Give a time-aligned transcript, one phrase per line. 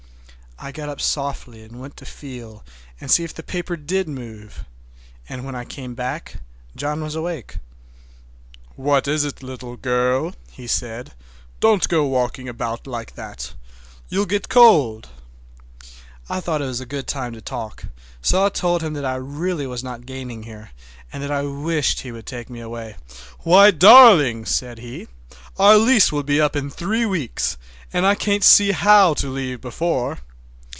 [0.63, 2.63] I got up softly and went to feel
[2.99, 4.63] and see if the paper did move,
[5.27, 6.35] and when I came back
[6.75, 7.57] John was awake.
[8.75, 11.13] "What is it, little girl?" he said.
[11.61, 15.09] "Don't go walking about like that—you'll get cold."
[16.29, 17.85] I thought it was a good time to talk,
[18.21, 20.73] so I told him that I really was not gaining here,
[21.11, 22.97] and that I wished he would take me away.
[23.39, 25.07] "Why darling!" said he,
[25.57, 27.57] "our lease will be up in three weeks,
[27.91, 30.19] and I can't see how to leave before.